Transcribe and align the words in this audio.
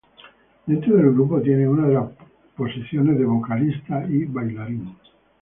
Dentro 0.65 0.95
del 0.97 1.13
grupo 1.13 1.39
tiene 1.43 1.69
una 1.69 1.85
de 1.87 1.93
las 1.93 2.09
posiciones 2.57 3.19
de 3.19 3.25
vocalista 3.25 4.03
y 4.09 4.25
bailarín. 4.25 4.95